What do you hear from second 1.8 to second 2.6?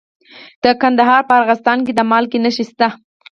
کې د مالګې